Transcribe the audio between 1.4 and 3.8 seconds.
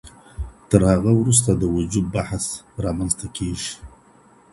د وجوب بحث رامنځته کيږي.